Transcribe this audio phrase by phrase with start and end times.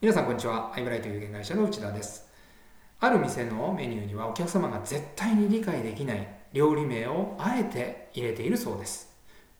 [0.00, 0.72] 皆さんこんにちは。
[0.76, 2.28] アイブライト有限会社の内田です。
[3.00, 9.12] ある店のメニューにはお客様が絶対に理解できない料理名をあえて入れているそうです。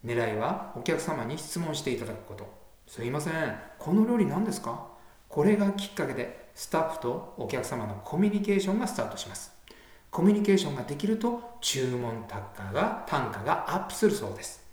[0.05, 2.49] 狙いはお客様に質問していただくこと。
[2.87, 3.35] すいません、
[3.81, 4.87] この料理何ですか？
[5.29, 9.53] これがきっかけでスタッフとお客様のコミュニケーションがスタートします。
[10.13, 14.65] コミュニケーションができると注文単価が単価がアップするそうです。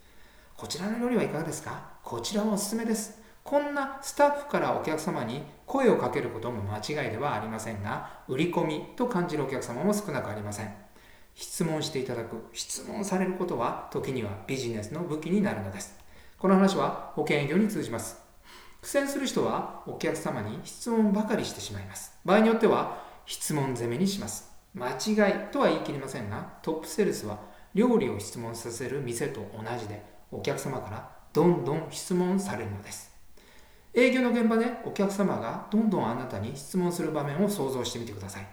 [0.55, 1.89] こちらの料理はいかがですか？
[2.03, 3.24] こちらはおすすめです。
[3.45, 10.73] こんなスタッフからお客様に声をかけることも間違いではありませんが、売り込みと感じるお客様も少なくありません。
[11.35, 15.95] 質問していただく、質問されることは時にはビジネスの武器になるのです。
[16.39, 18.19] この話は保険営業に通じます。
[18.81, 22.17] 苦戦する人はお客様に質問ばかりしてしまいます。
[22.25, 24.51] 場合によっては質問攻めにします。
[24.73, 27.37] 間違いとは言い切りませんが、トップセールスは
[27.75, 33.14] 料理を質問させる店と同じで、お客様からどんどん質問されるのです。
[33.95, 38.47] 営業の現場でお客様がどんどんあなたに質問する場面を想像してみてください。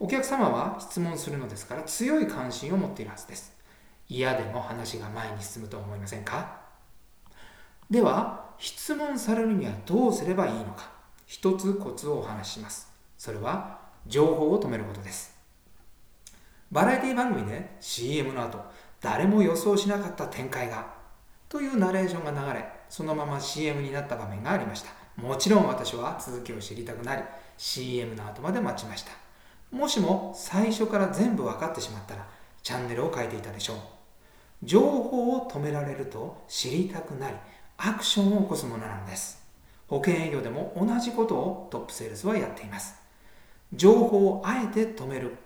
[0.00, 3.56] お客様は質問するのですから強い関心を持っているはずです。
[4.08, 6.60] 嫌でも話が前に進むと思いませんか？
[7.88, 10.90] では、質問されるにはどうすればいいのか、
[11.26, 12.88] 一つコツをお話しします。
[13.16, 13.78] それは、
[14.08, 15.36] 情報を止めることです。
[16.72, 18.60] バラエティ番組で CM の後、
[19.00, 20.94] 誰も予想しなかった展開が
[21.48, 24.90] というナレーションが流れ、そのまま CM になった場面がありました。
[25.16, 27.22] もちろん私は続きを知りたくなり、
[27.56, 29.12] CM の後まで待ちました。
[29.70, 32.26] もしも最初から全部分かってしまったら、
[32.62, 33.76] チャンネルを変えていたでしょう。
[34.62, 37.36] 情報を止められると知りたくなり、
[37.78, 39.44] アクションを起こすものなのです。
[39.86, 42.96] 保険営業でも同じことをトップセールスはやっています。
[43.72, 45.36] 情報をあえて止める、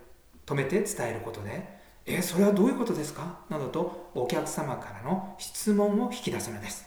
[0.45, 1.80] 止めて伝えることで、
[2.13, 3.39] えそれはどういうことですか？
[3.49, 6.85] などとお客様からの質問を引き出すのです。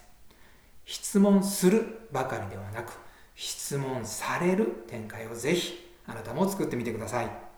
[0.85, 2.93] 質問するばかりではなく、
[3.35, 7.54] 質問される展開をぜひあなたも作ってみてください。